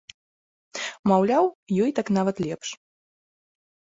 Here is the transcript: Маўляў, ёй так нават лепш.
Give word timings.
Маўляў, 1.09 1.45
ёй 1.83 1.91
так 2.01 2.07
нават 2.17 2.35
лепш. 2.45 2.69